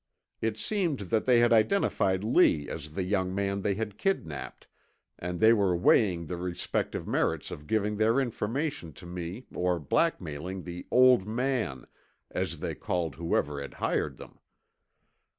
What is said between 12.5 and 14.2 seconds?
they called whoever had hired